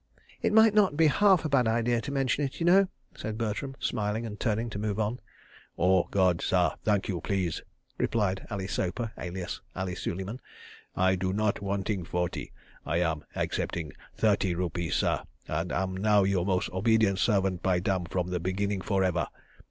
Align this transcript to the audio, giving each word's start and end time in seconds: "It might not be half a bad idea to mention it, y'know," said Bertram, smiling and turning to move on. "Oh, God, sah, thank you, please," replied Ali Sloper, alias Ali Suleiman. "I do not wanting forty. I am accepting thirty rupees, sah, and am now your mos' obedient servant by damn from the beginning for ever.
"It 0.41 0.51
might 0.51 0.73
not 0.73 0.97
be 0.97 1.05
half 1.05 1.45
a 1.45 1.49
bad 1.49 1.67
idea 1.67 2.01
to 2.01 2.11
mention 2.11 2.43
it, 2.43 2.59
y'know," 2.59 2.87
said 3.15 3.37
Bertram, 3.37 3.75
smiling 3.79 4.25
and 4.25 4.39
turning 4.39 4.67
to 4.71 4.79
move 4.79 4.99
on. 4.99 5.19
"Oh, 5.77 6.05
God, 6.09 6.41
sah, 6.41 6.73
thank 6.83 7.07
you, 7.07 7.21
please," 7.21 7.61
replied 7.99 8.47
Ali 8.49 8.65
Sloper, 8.65 9.11
alias 9.15 9.61
Ali 9.75 9.93
Suleiman. 9.93 10.41
"I 10.95 11.15
do 11.15 11.31
not 11.31 11.61
wanting 11.61 12.03
forty. 12.03 12.51
I 12.83 12.97
am 12.97 13.23
accepting 13.35 13.93
thirty 14.15 14.55
rupees, 14.55 14.95
sah, 14.95 15.21
and 15.47 15.71
am 15.71 15.95
now 15.97 16.23
your 16.23 16.47
mos' 16.47 16.67
obedient 16.73 17.19
servant 17.19 17.61
by 17.61 17.79
damn 17.79 18.05
from 18.05 18.29
the 18.31 18.39
beginning 18.39 18.81
for 18.81 19.03
ever. 19.03 19.27